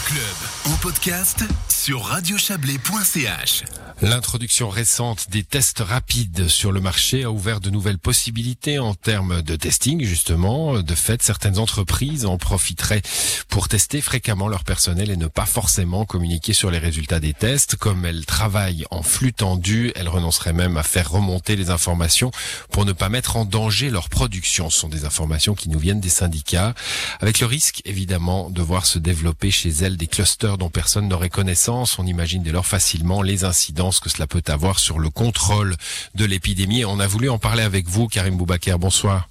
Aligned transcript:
Le 0.00 0.14
club. 0.14 0.69
en 0.69 0.69
podcast 0.80 1.44
sur 1.68 2.02
radiochablais.ch. 2.04 3.64
L'introduction 4.02 4.70
récente 4.70 5.26
des 5.30 5.42
tests 5.42 5.80
rapides 5.80 6.48
sur 6.48 6.72
le 6.72 6.80
marché 6.80 7.24
a 7.24 7.30
ouvert 7.30 7.60
de 7.60 7.68
nouvelles 7.68 7.98
possibilités 7.98 8.78
en 8.78 8.94
termes 8.94 9.42
de 9.42 9.56
testing, 9.56 10.02
justement. 10.04 10.80
De 10.80 10.94
fait, 10.94 11.22
certaines 11.22 11.58
entreprises 11.58 12.24
en 12.24 12.38
profiteraient 12.38 13.02
pour 13.48 13.68
tester 13.68 14.00
fréquemment 14.00 14.48
leur 14.48 14.64
personnel 14.64 15.10
et 15.10 15.18
ne 15.18 15.26
pas 15.26 15.44
forcément 15.44 16.06
communiquer 16.06 16.54
sur 16.54 16.70
les 16.70 16.78
résultats 16.78 17.20
des 17.20 17.34
tests. 17.34 17.76
Comme 17.76 18.06
elles 18.06 18.24
travaillent 18.24 18.86
en 18.90 19.02
flux 19.02 19.34
tendu, 19.34 19.92
elles 19.96 20.08
renonceraient 20.08 20.54
même 20.54 20.78
à 20.78 20.82
faire 20.82 21.10
remonter 21.10 21.56
les 21.56 21.68
informations 21.68 22.30
pour 22.70 22.86
ne 22.86 22.92
pas 22.92 23.10
mettre 23.10 23.36
en 23.36 23.44
danger 23.44 23.90
leur 23.90 24.08
production. 24.08 24.70
Ce 24.70 24.80
sont 24.80 24.88
des 24.88 25.04
informations 25.04 25.54
qui 25.54 25.68
nous 25.68 25.78
viennent 25.78 26.00
des 26.00 26.08
syndicats, 26.08 26.74
avec 27.20 27.40
le 27.40 27.46
risque, 27.46 27.82
évidemment, 27.84 28.48
de 28.48 28.62
voir 28.62 28.86
se 28.86 28.98
développer 28.98 29.50
chez 29.50 29.68
elles 29.68 29.98
des 29.98 30.06
clusters 30.06 30.56
dont 30.56 30.69
personne 30.70 31.08
n'aurait 31.08 31.28
connaissance. 31.28 31.98
On 31.98 32.06
imagine 32.06 32.42
dès 32.42 32.52
lors 32.52 32.66
facilement 32.66 33.22
les 33.22 33.44
incidents 33.44 33.90
que 34.00 34.08
cela 34.08 34.26
peut 34.26 34.42
avoir 34.48 34.78
sur 34.78 34.98
le 34.98 35.10
contrôle 35.10 35.76
de 36.14 36.24
l'épidémie. 36.24 36.84
On 36.84 37.00
a 37.00 37.06
voulu 37.06 37.28
en 37.28 37.38
parler 37.38 37.62
avec 37.62 37.88
vous, 37.88 38.08
Karim 38.08 38.36
Boubaker. 38.36 38.78
Bonsoir. 38.78 39.28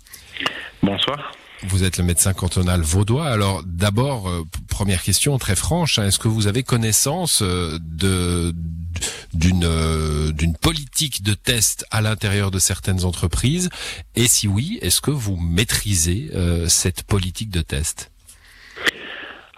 Bonsoir. 0.84 1.32
Vous 1.68 1.84
êtes 1.84 1.98
le 1.98 2.05
médecin 2.05 2.34
cantonal 2.34 2.82
vaudois. 2.82 3.27
Alors 3.27 3.63
d'abord, 3.66 4.30
euh, 4.30 4.46
première 4.70 5.04
question 5.04 5.38
très 5.38 5.55
franche, 5.55 5.99
hein. 5.99 6.08
est-ce 6.08 6.20
que 6.20 6.30
vous 6.30 6.48
avez 6.48 6.63
connaissance 6.63 7.41
euh, 7.41 7.77
de 7.82 8.54
d'une 9.34 9.66
euh, 9.66 10.32
d'une 10.32 10.55
politique 10.55 11.21
de 11.21 11.34
test 11.34 11.85
à 11.91 12.02
l'intérieur 12.02 12.49
de 12.49 12.60
certaines 12.60 13.04
entreprises? 13.04 13.70
Et 14.16 14.27
si 14.27 14.48
oui, 14.48 14.80
est-ce 14.82 15.02
que 15.02 15.12
vous 15.12 15.35
maîtrisez 15.35 16.32
cette 16.68 17.04
politique 17.04 17.49
de 17.49 17.62
test? 17.62 18.09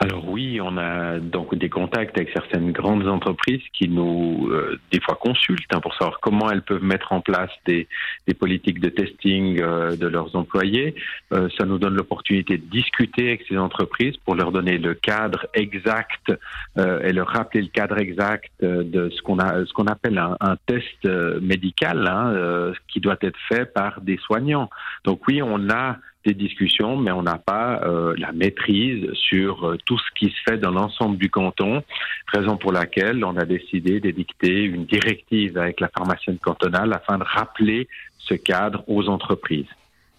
Alors 0.02 0.28
oui, 0.28 0.60
on 0.60 0.78
a 0.78 1.20
donc 1.20 1.54
des 1.54 1.70
contacts 1.70 2.18
avec 2.18 2.32
certaines 2.34 2.72
grandes 2.72 3.08
entreprises 3.08 3.62
qui 3.72 3.88
nous, 3.88 4.50
euh, 4.50 4.80
des 4.91 4.99
fois, 4.99 5.13
consultent 5.13 5.71
hein, 5.71 5.80
pour 5.80 5.94
savoir 5.94 6.20
comment 6.21 6.49
elles 6.49 6.63
peuvent 6.63 6.84
mettre 6.84 7.13
en 7.13 7.21
place 7.21 7.52
des, 7.68 7.88
des 8.27 8.34
politiques 8.34 8.79
de 8.79 8.90
testing 8.90 9.62
euh, 9.62 9.96
de 9.96 10.07
leurs 10.07 10.35
employés. 10.35 10.96
Euh, 11.34 11.49
ça 11.55 11.66
nous 11.68 11.77
donne 11.77 11.94
l'opportunité 11.94 12.57
de 12.57 12.66
discuter 12.66 13.27
avec 13.27 13.44
ces 13.48 13.60
entreprises 13.60 14.18
pour 14.26 14.34
leur 14.34 14.52
donner 14.52 14.79
le 14.79 14.96
cadre 14.96 15.46
exact 15.54 16.34
et 16.77 17.12
leur 17.13 17.27
rappeler 17.27 17.62
le 17.62 17.68
cadre 17.68 17.99
exact 17.99 18.49
de 18.62 19.10
ce 19.10 19.22
qu'on 19.22 19.38
a, 19.40 19.66
ce 19.66 19.74
qu'on 19.74 19.85
appelle 19.85 20.18
un, 20.18 20.35
un 20.40 20.55
test 20.66 21.05
médical, 21.41 22.07
hein, 22.07 22.74
qui 22.88 22.99
doit 23.02 23.18
être 23.22 23.38
fait 23.49 23.66
par 23.66 24.02
des 24.02 24.18
soignants. 24.18 24.70
Donc 25.04 25.27
oui, 25.27 25.41
on 25.44 25.70
a 25.70 25.98
des 26.26 26.34
discussions, 26.34 26.98
mais 26.98 27.12
on 27.12 27.24
n'a 27.24 27.38
pas 27.38 27.82
euh, 27.84 28.14
la 28.18 28.32
maîtrise 28.32 29.12
sur 29.14 29.66
euh, 29.66 29.77
tout 29.86 29.98
ce 29.98 30.12
qui 30.16 30.30
se 30.30 30.52
fait 30.52 30.58
dans 30.58 30.72
l'ensemble 30.72 31.18
du 31.18 31.30
canton, 31.30 31.84
raison 32.28 32.58
pour 32.58 32.72
laquelle 32.72 33.24
on 33.26 33.36
a 33.38 33.46
décidé 33.46 34.00
d'édicter 34.00 34.63
une 34.63 34.86
directive 34.86 35.58
avec 35.58 35.80
la 35.80 35.90
pharmacienne 35.90 36.38
cantonale 36.38 36.94
afin 36.94 37.18
de 37.18 37.24
rappeler 37.24 37.88
ce 38.20 38.36
cadre 38.36 38.84
aux 38.88 39.10
entreprises. 39.10 39.68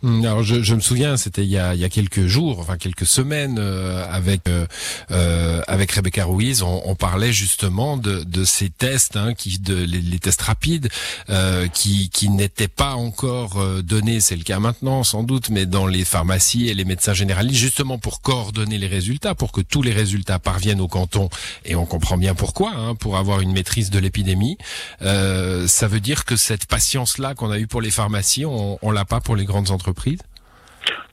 Hmm, 0.03 0.25
alors 0.25 0.43
je, 0.43 0.63
je 0.63 0.75
me 0.75 0.81
souviens, 0.81 1.17
c'était 1.17 1.45
il, 1.45 1.51
y 1.51 1.59
a, 1.59 1.77
il 1.77 1.81
y 1.81 1.85
a 1.85 1.89
quelques 1.89 2.27
jours, 2.27 2.59
enfin 2.59 2.77
quelques 2.77 3.07
semaines, 3.07 3.59
euh, 3.61 4.05
avec 4.11 4.49
euh, 4.49 4.67
euh, 5.13 5.63
avec 5.69 5.93
Rebecca 5.93 6.25
Ruiz, 6.25 6.63
on, 6.63 6.83
on, 6.87 6.97
parlait 6.97 7.33
justement 7.33 7.97
de, 7.97 8.25
de 8.25 8.45
ces 8.45 8.69
tests, 8.69 9.17
hein, 9.17 9.33
qui, 9.35 9.61
de, 9.61 9.77
les, 9.77 10.19
tests 10.19 10.43
rapides, 10.43 10.89
euh, 11.31 11.69
qui, 11.69 12.11
qui 12.11 12.31
n'étaient 12.31 12.67
pas 12.67 12.95
encore 12.95 13.61
euh, 13.61 13.81
donnés. 13.81 14.19
C'est 14.19 14.35
le 14.35 14.43
cas 14.43 14.59
maintenant, 14.59 15.05
sans 15.05 15.23
doute, 15.23 15.51
mais 15.51 15.67
dans 15.67 15.87
les 15.87 16.05
pharmacies 16.05 16.69
et 16.69 16.75
les 16.75 16.85
médecins 16.85 17.15
généralistes, 17.15 17.61
justement 17.61 17.99
pour 17.99 18.23
coordonner 18.23 18.79
les 18.79 18.89
résultats, 18.89 19.37
pour 19.37 19.53
que 19.53 19.61
tous 19.61 19.83
les 19.83 19.93
résultats 19.93 20.41
parviennent 20.41 20.81
au 20.81 20.89
canton. 20.89 21.29
Et 21.65 21.77
on 21.77 21.87
comprend 21.87 22.17
bien 22.17 22.35
pourquoi, 22.35 22.73
hein, 22.75 22.97
pour 22.97 23.17
avoir 23.17 23.41
une 23.41 23.53
maîtrise 23.53 23.91
de 23.91 24.01
l'épidémie. 24.01 24.59
ça 25.01 25.87
veut 25.87 26.01
dire 26.01 26.25
que 26.25 26.35
cette 26.35 26.67
patience-là 26.67 27.35
qu'on 27.35 27.53
a 27.53 27.59
eue 27.61 27.69
pour 27.69 27.81
les 27.81 27.93
pharmacies, 27.93 28.45
on, 28.45 28.81
on 28.83 28.91
l'a 28.91 29.05
pas 29.05 29.21
pour 29.21 29.37
les 29.37 29.45
grandes 29.45 29.71
entreprises 29.71 29.92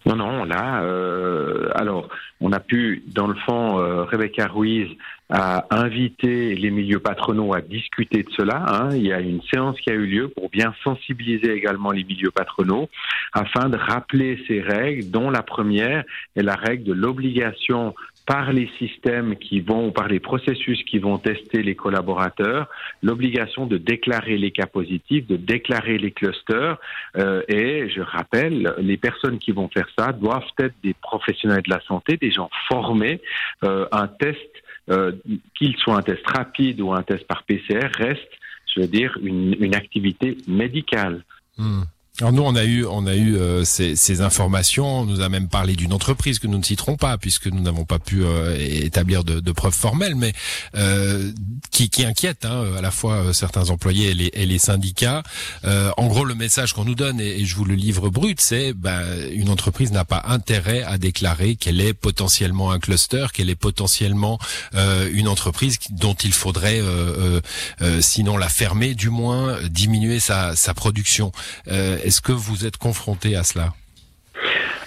non, 0.06 0.16
non, 0.16 0.46
là, 0.46 0.82
euh, 0.82 1.70
alors, 1.76 2.08
on 2.42 2.52
a 2.52 2.60
pu, 2.60 3.04
dans 3.08 3.28
le 3.28 3.36
fond, 3.36 3.80
euh, 3.80 4.06
Rebecca 4.06 4.48
Ruiz 4.48 4.88
a 5.30 5.68
invité 5.70 6.56
les 6.56 6.72
milieux 6.72 7.00
patronaux 7.00 7.54
à 7.54 7.62
discuter 7.62 8.24
de 8.24 8.30
cela. 8.32 8.64
Hein. 8.68 8.90
Il 8.96 9.06
y 9.06 9.14
a 9.14 9.20
une 9.20 9.42
séance 9.44 9.80
qui 9.82 9.92
a 9.92 9.94
eu 9.94 10.08
lieu 10.08 10.30
pour 10.30 10.50
bien 10.50 10.74
sensibiliser 10.84 11.52
également 11.52 11.92
les 11.92 12.04
milieux 12.04 12.32
patronaux 12.32 12.90
afin 13.34 13.70
de 13.70 13.78
rappeler 13.78 14.44
ces 14.48 14.62
règles, 14.62 15.12
dont 15.12 15.30
la 15.30 15.44
première 15.44 16.04
est 16.36 16.42
la 16.42 16.56
règle 16.56 16.86
de 16.86 16.94
l'obligation 16.94 17.94
par 18.30 18.54
les 18.54 18.70
systèmes 18.78 19.38
qui 19.38 19.60
vont, 19.60 19.88
ou 19.88 19.92
par 19.92 20.08
les 20.08 20.20
processus 20.20 20.84
qui 20.84 21.00
vont 21.00 21.18
tester 21.18 21.64
les 21.64 21.74
collaborateurs, 21.74 22.68
l'obligation 23.02 23.66
de 23.66 23.78
déclarer 23.80 24.38
les 24.38 24.52
cas 24.52 24.68
positifs, 24.68 25.26
de 25.26 25.36
déclarer 25.36 25.98
les 25.98 26.12
clusters. 26.12 26.78
Euh, 27.18 27.42
et 27.48 27.90
je 27.90 28.02
rappelle, 28.02 28.76
les 28.78 28.98
personnes 28.98 29.40
qui 29.40 29.52
vont 29.52 29.68
faire 29.68 29.90
ça 29.98 30.12
doivent 30.12 30.44
être 30.60 30.76
des 30.84 30.94
professionnels 30.94 31.64
de 31.64 31.72
la 31.72 31.82
santé, 31.88 32.18
des 32.18 32.30
gens 32.30 32.52
formés. 32.68 33.20
Euh, 33.64 33.88
un 33.92 34.08
test, 34.08 34.38
euh, 34.92 35.14
qu'il 35.58 35.76
soit 35.78 35.96
un 35.96 36.04
test 36.04 36.22
rapide 36.28 36.82
ou 36.82 36.94
un 36.94 37.02
test 37.02 37.26
par 37.26 37.42
PCR, 37.42 37.88
reste, 37.98 38.30
je 38.76 38.82
veux 38.82 38.88
dire, 38.88 39.18
une, 39.24 39.56
une 39.60 39.74
activité 39.74 40.38
médicale. 40.48 41.24
Hmm. 41.58 41.82
Alors 42.22 42.34
nous, 42.34 42.44
on 42.44 42.56
a 42.56 42.66
eu, 42.66 42.86
on 42.86 43.08
a 43.08 43.16
eu 43.16 43.38
euh, 43.38 43.64
ces, 43.64 44.22
informations. 44.22 45.02
On 45.02 45.06
nous 45.06 45.22
a 45.22 45.30
même 45.30 45.48
parlé 45.48 45.78
d'une 45.78 45.94
entreprise 45.94 46.40
que 46.40 46.48
nous 46.48 46.58
ne 46.58 46.64
citerons 46.64 46.98
pas, 46.98 47.18
puisque 47.18 47.48
nous 47.48 47.62
n'avons 47.62 47.86
pas 47.86 48.00
pu 48.00 48.26
euh, 48.26 48.58
établir 48.60 49.24
de, 49.24 49.40
de, 49.40 49.52
preuves 49.54 49.74
formelles, 49.74 50.16
mais 50.16 50.34
euh, 50.76 51.32
qui, 51.72 51.90
qui, 51.90 52.04
inquiète 52.04 52.44
hein, 52.44 52.66
à 52.78 52.82
la 52.82 52.92
fois 52.92 53.34
certains 53.34 53.70
employés 53.70 54.10
et 54.34 54.46
les, 54.46 54.60
syndicats. 54.60 55.24
en 55.64 56.08
gros, 56.08 56.26
le 56.26 56.36
message 56.36 56.74
qu'on 56.74 56.84
nous 56.84 56.96
donne, 56.96 57.22
et, 57.22 57.46
je 57.46 57.56
vous 57.56 57.64
le 57.64 57.76
livre 57.76 58.10
brut, 58.10 58.42
c'est 58.42 58.74
ben, 58.74 59.02
une 59.32 59.50
entreprise 59.50 59.94
n'a 59.94 60.04
pas 60.04 60.24
intérêt 60.28 60.84
à 60.84 60.98
déclarer 60.98 61.56
qu'elle 61.56 61.80
est 61.80 61.94
potentiellement 61.94 62.72
un 62.72 62.80
cluster, 62.80 63.28
qu'elle 63.34 63.50
est 63.50 63.56
potentiellement 63.56 64.40
une 64.74 65.30
entreprise 65.30 65.78
dont 65.92 66.16
il 66.16 66.34
faudrait, 66.34 66.82
sinon 68.02 68.36
la 68.36 68.50
fermer, 68.50 68.96
du 68.96 69.10
moins 69.10 69.58
diminuer 69.70 70.20
sa 70.20 70.74
production. 70.76 71.32
Est-ce 72.10 72.24
que 72.24 72.32
vous 72.32 72.66
êtes 72.66 72.78
confronté 72.78 73.36
à 73.36 73.44
cela? 73.44 73.68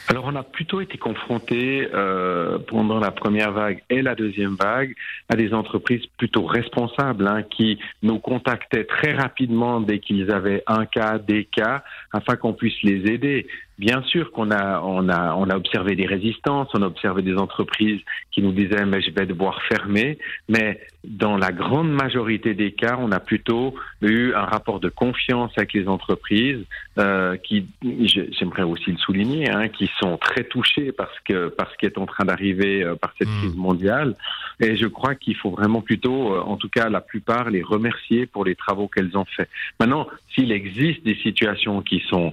Alors 0.09 0.25
on 0.25 0.34
a 0.34 0.43
plutôt 0.43 0.81
été 0.81 0.99
confronté 0.99 1.88
euh, 1.94 2.59
pendant 2.59 2.99
la 2.99 3.12
première 3.12 3.53
vague 3.53 3.81
et 3.88 4.03
la 4.03 4.16
deuxième 4.16 4.56
vague 4.56 4.97
à 5.28 5.37
des 5.37 5.55
entreprises 5.55 6.05
plutôt 6.19 6.44
responsables 6.44 7.28
hein, 7.28 7.44
qui 7.44 7.78
nous 8.03 8.19
contactaient 8.19 8.82
très 8.87 9.12
rapidement 9.12 9.81
dès 9.81 10.00
qu'ils 10.00 10.32
avaient 10.32 10.65
un 10.66 10.84
cas, 10.84 11.19
des 11.19 11.44
cas, 11.44 11.84
afin 12.11 12.34
qu'on 12.34 12.55
puisse 12.55 12.82
les 12.82 13.09
aider. 13.12 13.47
Bien 13.82 14.00
sûr 14.04 14.31
qu'on 14.31 14.53
a, 14.53 14.81
on 14.81 15.09
a, 15.09 15.34
on 15.34 15.50
a 15.50 15.56
observé 15.56 15.97
des 15.97 16.06
résistances, 16.06 16.69
on 16.72 16.82
a 16.82 16.87
observé 16.87 17.22
des 17.22 17.37
entreprises 17.37 18.00
qui 18.31 18.41
nous 18.41 18.53
disaient 18.53 18.87
mais 18.87 19.03
je 19.03 19.10
vais 19.10 19.26
devoir 19.26 19.60
fermer, 19.65 20.19
mais 20.48 20.78
dans 21.04 21.37
la 21.37 21.50
grande 21.50 21.91
majorité 21.91 22.54
des 22.54 22.70
cas, 22.70 22.97
on 23.00 23.10
a 23.10 23.19
plutôt 23.19 23.75
eu 24.00 24.34
un 24.34 24.44
rapport 24.44 24.78
de 24.78 24.88
confiance 24.88 25.50
avec 25.56 25.72
les 25.72 25.88
entreprises 25.88 26.65
euh, 26.98 27.37
qui, 27.37 27.66
j'aimerais 28.38 28.62
aussi 28.62 28.93
le 28.93 28.98
souligner, 28.98 29.50
hein, 29.50 29.69
qui 29.69 29.91
sont 29.99 30.16
très 30.16 30.44
touchés 30.44 30.93
parce 30.93 31.19
que 31.25 31.49
parce 31.49 31.76
qui 31.76 31.87
est 31.87 31.99
en 31.99 32.06
train 32.06 32.25
d'arriver 32.25 32.84
euh, 32.84 32.94
par 32.94 33.12
cette 33.19 33.28
mmh. 33.28 33.38
crise 33.41 33.56
mondiale. 33.56 34.14
Et 34.60 34.76
je 34.76 34.87
crois 34.87 35.16
qu'il 35.16 35.34
faut 35.34 35.50
vraiment 35.50 35.81
plutôt, 35.81 36.34
euh, 36.34 36.41
en 36.41 36.56
tout 36.56 36.69
cas 36.69 36.88
la 36.88 37.00
plupart, 37.00 37.50
les 37.50 37.62
remercier 37.62 38.26
pour 38.26 38.44
les 38.44 38.54
travaux 38.54 38.87
qu'elles 38.87 39.16
ont 39.16 39.25
fait. 39.25 39.49
Maintenant, 39.81 40.06
s'il 40.32 40.53
existe 40.53 41.03
des 41.04 41.16
situations 41.16 41.82
qui 41.82 42.00
sont 42.09 42.32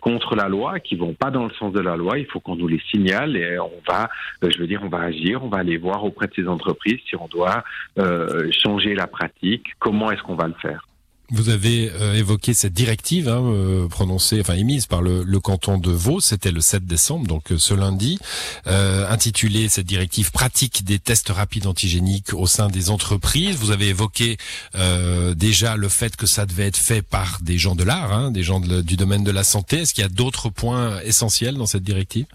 contre 0.00 0.34
la 0.34 0.48
loi, 0.48 0.63
qui 0.82 0.96
vont 0.96 1.14
pas 1.14 1.30
dans 1.30 1.44
le 1.44 1.52
sens 1.54 1.72
de 1.72 1.80
la 1.80 1.96
loi, 1.96 2.18
il 2.18 2.26
faut 2.26 2.40
qu'on 2.40 2.56
nous 2.56 2.68
les 2.68 2.80
signale 2.90 3.36
et 3.36 3.58
on 3.58 3.80
va, 3.86 4.08
euh, 4.42 4.50
je 4.50 4.58
veux 4.58 4.66
dire, 4.66 4.80
on 4.82 4.88
va 4.88 5.00
agir, 5.00 5.42
on 5.44 5.48
va 5.48 5.58
aller 5.58 5.76
voir 5.76 6.04
auprès 6.04 6.26
de 6.26 6.34
ces 6.34 6.48
entreprises 6.48 7.00
si 7.08 7.16
on 7.16 7.28
doit 7.28 7.64
euh, 7.98 8.50
changer 8.52 8.94
la 8.94 9.06
pratique, 9.06 9.66
comment 9.78 10.10
est-ce 10.10 10.22
qu'on 10.22 10.36
va 10.36 10.48
le 10.48 10.54
faire? 10.54 10.86
Vous 11.30 11.48
avez 11.48 11.90
euh, 11.90 12.14
évoqué 12.14 12.52
cette 12.52 12.74
directive 12.74 13.30
hein, 13.30 13.42
euh, 13.42 13.88
prononcée, 13.88 14.40
enfin 14.42 14.54
émise 14.54 14.84
par 14.84 15.00
le, 15.00 15.24
canton 15.40 15.78
de 15.78 15.90
Vaud, 15.90 16.20
c'était 16.20 16.50
le 16.50 16.60
7 16.60 16.84
décembre, 16.84 17.26
donc 17.26 17.50
euh, 17.50 17.58
ce 17.58 17.72
lundi, 17.72 18.18
intitulée 18.66 19.68
cette 19.68 19.86
directive 19.86 20.32
pratique 20.32 20.84
des 20.84 20.98
tests 20.98 21.30
rapides 21.30 21.66
antigéniques 21.66 22.34
au 22.34 22.46
sein 22.46 22.68
des 22.68 22.90
entreprises. 22.90 23.56
Vous 23.56 23.70
avez 23.70 23.88
évoqué 23.88 24.36
déjà 25.34 25.76
le 25.76 25.88
fait 25.88 26.16
que 26.16 26.26
ça 26.26 26.46
devait 26.46 26.66
être 26.66 26.76
fait 26.76 27.02
par 27.02 27.38
des 27.42 27.58
gens 27.58 27.74
de 27.74 27.84
l'art, 27.84 28.12
hein, 28.12 28.30
des 28.30 28.42
gens 28.42 28.60
du 28.60 28.96
domaine 28.96 29.24
de 29.24 29.30
la 29.30 29.44
santé. 29.44 29.80
Est-ce 29.80 29.94
qu'il 29.94 30.02
y 30.02 30.06
a 30.06 30.10
d'autres 30.10 30.50
points 30.50 31.00
essentiels 31.02 31.56
dans 31.56 31.66
cette 31.66 31.84
directive? 31.84 32.26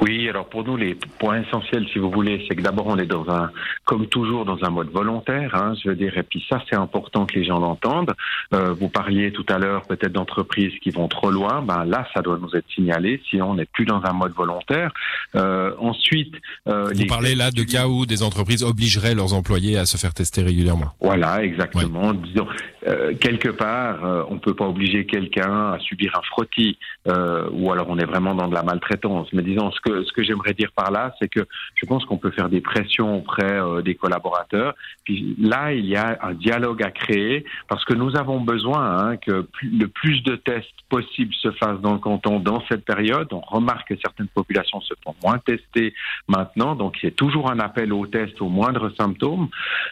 Oui, 0.00 0.28
alors 0.28 0.48
pour 0.48 0.64
nous, 0.64 0.76
les 0.76 0.96
points 1.18 1.42
essentiels, 1.42 1.86
si 1.92 1.98
vous 1.98 2.10
voulez, 2.10 2.44
c'est 2.48 2.54
que 2.54 2.62
d'abord, 2.62 2.86
on 2.86 2.98
est 2.98 3.06
dans 3.06 3.28
un, 3.28 3.50
comme 3.84 4.06
toujours, 4.06 4.44
dans 4.44 4.58
un 4.62 4.70
mode 4.70 4.90
volontaire, 4.90 5.54
hein, 5.54 5.74
je 5.82 5.90
veux 5.90 5.96
dire, 5.96 6.16
et 6.16 6.22
puis 6.22 6.44
ça, 6.48 6.62
c'est 6.68 6.76
important 6.76 7.26
que 7.26 7.34
les 7.34 7.44
gens 7.44 7.58
l'entendent. 7.58 8.14
Euh, 8.54 8.72
vous 8.72 8.88
parliez 8.88 9.32
tout 9.32 9.46
à 9.48 9.58
l'heure 9.58 9.82
peut-être 9.82 10.12
d'entreprises 10.12 10.72
qui 10.82 10.90
vont 10.90 11.08
trop 11.08 11.30
loin, 11.30 11.62
ben 11.62 11.84
là, 11.84 12.06
ça 12.14 12.22
doit 12.22 12.38
nous 12.40 12.54
être 12.54 12.66
signalé 12.74 13.20
si 13.28 13.40
on 13.42 13.54
n'est 13.54 13.66
plus 13.66 13.84
dans 13.84 14.02
un 14.04 14.12
mode 14.12 14.32
volontaire. 14.32 14.92
Euh, 15.34 15.72
ensuite, 15.78 16.34
euh, 16.68 16.90
vous 16.94 17.06
parlez 17.06 17.34
là 17.34 17.50
de 17.50 17.62
cas 17.62 17.86
où 17.86 18.06
des 18.06 18.22
entreprises 18.22 18.62
obligeraient 18.62 19.14
leurs 19.14 19.34
employés 19.34 19.76
à 19.76 19.86
se 19.86 19.96
faire 19.96 20.14
tester 20.14 20.42
régulièrement. 20.42 20.92
Voilà, 21.00 21.42
exactement. 21.42 22.12
Disons, 22.14 22.46
euh, 22.88 23.14
quelque 23.14 23.48
part, 23.48 24.04
euh, 24.04 24.22
on 24.30 24.38
peut 24.38 24.54
pas 24.54 24.66
obliger 24.66 25.04
quelqu'un 25.04 25.72
à 25.72 25.78
subir 25.80 26.16
un 26.16 26.22
frottis, 26.22 26.78
euh, 27.06 27.48
ou 27.52 27.70
alors 27.70 27.86
on 27.88 27.98
est 27.98 28.04
vraiment 28.04 28.34
dans 28.34 28.48
de 28.48 28.54
la 28.54 28.62
maltraitance. 28.62 29.28
Mais 29.32 29.42
disons, 29.42 29.70
ce 29.72 29.80
que 29.80 30.04
ce 30.04 30.12
que 30.12 30.22
j'aimerais 30.22 30.54
dire 30.54 30.72
par 30.72 30.90
là, 30.90 31.14
c'est 31.18 31.28
que 31.28 31.46
je 31.74 31.86
pense 31.86 32.04
qu'on 32.04 32.16
peut 32.16 32.30
faire 32.30 32.48
des 32.48 32.60
pressions 32.60 33.18
auprès 33.18 33.60
des 33.84 33.94
collaborateurs. 33.94 34.74
Puis 35.04 35.36
là, 35.38 35.72
il 35.72 35.86
y 35.86 35.96
a 35.96 36.18
un 36.22 36.32
dialogue 36.32 36.82
à 36.82 36.90
créer 36.90 37.44
parce 37.68 37.84
que 37.84 37.94
nous 37.94 38.16
avons 38.16 38.40
besoin 38.40 38.98
hein, 38.98 39.16
que 39.16 39.46
le 39.62 39.88
plus 39.88 40.22
de 40.22 40.36
tests 40.36 40.68
possible 40.88 41.34
se 41.34 41.50
fassent 41.52 41.80
dans 41.80 41.92
le 41.92 41.98
canton 41.98 42.40
dans 42.40 42.62
cette 42.68 42.84
période. 42.84 43.28
On 43.32 43.40
remarque 43.40 43.88
que 43.88 44.00
certaines 44.00 44.28
populations 44.28 44.80
se 44.80 44.94
font 45.04 45.14
moins 45.22 45.38
tester 45.38 45.94
maintenant, 46.26 46.74
donc 46.74 46.96
a 47.04 47.10
toujours 47.10 47.50
un 47.50 47.58
appel 47.58 47.92
au 47.92 48.06
test 48.06 48.40
aux 48.40 48.48
moindres 48.48 48.90
symptômes. 48.96 49.48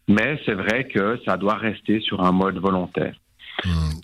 Mais 0.09 0.41
c'est 0.47 0.55
vrai 0.55 0.85
que 0.85 1.21
ça 1.27 1.37
doit 1.37 1.55
rester 1.55 2.01
sur 2.01 2.23
un 2.23 2.33
mode 2.33 2.59
volontaire 2.59 2.86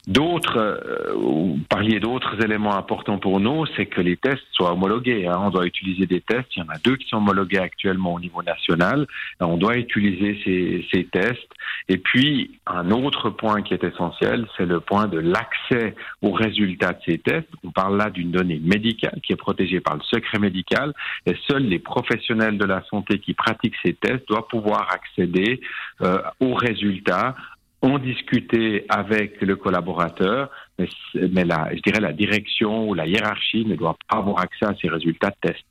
D'autres, 0.06 0.58
euh, 0.58 1.56
parliez 1.68 2.00
d'autres 2.00 2.42
éléments 2.42 2.74
importants 2.74 3.18
pour 3.18 3.38
nous, 3.38 3.66
c'est 3.76 3.86
que 3.86 4.00
les 4.00 4.16
tests 4.16 4.42
soient 4.52 4.72
homologués. 4.72 5.26
Hein. 5.26 5.38
On 5.40 5.50
doit 5.50 5.66
utiliser 5.66 6.06
des 6.06 6.20
tests. 6.20 6.48
Il 6.56 6.60
y 6.60 6.62
en 6.62 6.68
a 6.70 6.78
deux 6.78 6.96
qui 6.96 7.06
sont 7.08 7.18
homologués 7.18 7.58
actuellement 7.58 8.14
au 8.14 8.20
niveau 8.20 8.42
national. 8.42 9.06
On 9.40 9.56
doit 9.56 9.76
utiliser 9.76 10.40
ces, 10.44 10.86
ces 10.92 11.04
tests. 11.04 11.52
Et 11.88 11.98
puis, 11.98 12.58
un 12.66 12.90
autre 12.90 13.30
point 13.30 13.62
qui 13.62 13.74
est 13.74 13.84
essentiel, 13.84 14.46
c'est 14.56 14.66
le 14.66 14.80
point 14.80 15.06
de 15.06 15.18
l'accès 15.18 15.94
aux 16.22 16.32
résultats 16.32 16.94
de 16.94 17.00
ces 17.06 17.18
tests. 17.18 17.48
On 17.62 17.70
parle 17.70 17.96
là 17.96 18.10
d'une 18.10 18.32
donnée 18.32 18.60
médicale 18.60 19.20
qui 19.22 19.32
est 19.32 19.36
protégée 19.36 19.80
par 19.80 19.94
le 19.94 20.02
secret 20.02 20.38
médical. 20.38 20.94
Et 21.26 21.36
seuls 21.48 21.64
les 21.64 21.78
professionnels 21.78 22.58
de 22.58 22.64
la 22.64 22.82
santé 22.90 23.18
qui 23.18 23.34
pratiquent 23.34 23.76
ces 23.84 23.94
tests 23.94 24.26
doivent 24.28 24.48
pouvoir 24.48 24.88
accéder 24.92 25.60
euh, 26.00 26.18
aux 26.40 26.54
résultats 26.54 27.36
ont 27.82 27.98
discuté 27.98 28.86
avec 28.88 29.40
le 29.40 29.56
collaborateur, 29.56 30.50
mais, 30.78 30.88
mais 31.14 31.44
la, 31.44 31.70
je 31.74 31.80
dirais 31.82 32.00
la 32.00 32.12
direction 32.12 32.88
ou 32.88 32.94
la 32.94 33.06
hiérarchie 33.06 33.64
ne 33.66 33.74
doit 33.74 33.96
pas 34.08 34.18
avoir 34.18 34.40
accès 34.40 34.64
à 34.64 34.74
ces 34.80 34.88
résultats 34.88 35.30
de 35.30 35.48
test. 35.50 35.64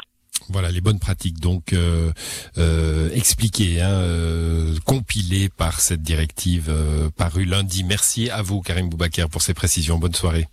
Voilà 0.50 0.72
les 0.72 0.82
bonnes 0.82 1.00
pratiques 1.00 1.40
donc 1.40 1.74
euh, 1.74 2.12
euh, 2.58 3.10
expliquées, 3.14 3.82
hein, 3.82 3.92
euh, 3.92 4.76
compilées 4.86 5.50
par 5.50 5.80
cette 5.80 6.02
directive 6.02 6.74
parue 7.18 7.46
lundi. 7.46 7.84
Merci 7.84 8.30
à 8.30 8.42
vous 8.42 8.62
Karim 8.62 8.90
Boubaker 8.90 9.30
pour 9.30 9.42
ces 9.42 9.54
précisions. 9.54 9.98
Bonne 9.98 10.14
soirée. 10.14 10.48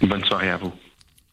Bonne 0.00 0.24
soirée 0.24 0.50
à 0.50 0.56
vous. 0.56 0.72